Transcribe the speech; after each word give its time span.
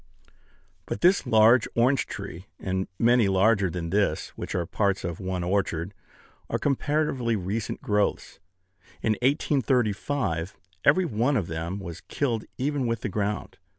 But 0.87 1.01
this 1.01 1.27
large 1.27 1.67
orange 1.75 2.07
tree, 2.07 2.47
and 2.59 2.87
many 2.97 3.27
larger 3.27 3.69
than 3.69 3.91
this, 3.91 4.29
which 4.29 4.55
are 4.55 4.65
parts 4.65 5.03
of 5.03 5.19
one 5.19 5.43
orchard, 5.43 5.93
are 6.49 6.57
comparatively 6.57 7.35
recent 7.35 7.83
growths. 7.83 8.39
In 9.03 9.11
1835, 9.21 10.57
every 10.83 11.05
one 11.05 11.37
of 11.37 11.45
them 11.45 11.77
was 11.77 12.01
killed 12.01 12.45
even 12.57 12.87
with 12.87 13.01
the 13.01 13.09
ground. 13.09 13.59